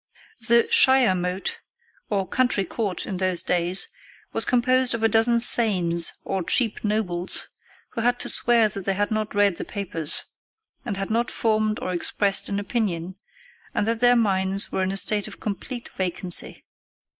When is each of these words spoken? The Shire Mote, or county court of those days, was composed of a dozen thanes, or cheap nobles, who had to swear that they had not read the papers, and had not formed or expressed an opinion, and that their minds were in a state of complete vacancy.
The 0.47 0.67
Shire 0.71 1.13
Mote, 1.13 1.59
or 2.09 2.27
county 2.27 2.65
court 2.65 3.05
of 3.05 3.19
those 3.19 3.43
days, 3.43 3.87
was 4.33 4.45
composed 4.45 4.95
of 4.95 5.03
a 5.03 5.07
dozen 5.07 5.39
thanes, 5.39 6.13
or 6.25 6.41
cheap 6.41 6.83
nobles, 6.83 7.49
who 7.91 8.01
had 8.01 8.19
to 8.21 8.27
swear 8.29 8.67
that 8.67 8.83
they 8.85 8.95
had 8.95 9.11
not 9.11 9.35
read 9.35 9.57
the 9.57 9.63
papers, 9.63 10.23
and 10.85 10.97
had 10.97 11.11
not 11.11 11.29
formed 11.29 11.77
or 11.79 11.93
expressed 11.93 12.49
an 12.49 12.57
opinion, 12.59 13.15
and 13.75 13.85
that 13.85 13.99
their 13.99 14.15
minds 14.15 14.71
were 14.71 14.81
in 14.81 14.91
a 14.91 14.97
state 14.97 15.27
of 15.27 15.39
complete 15.39 15.87
vacancy. 15.95 16.65